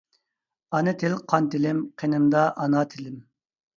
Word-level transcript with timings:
ئانا 0.77 0.93
تىل 1.03 1.13
قان 1.33 1.49
تىلىم 1.55 1.83
قىنىمدا 2.03 2.47
ئانا 2.65 2.83
تىلىم! 2.95 3.21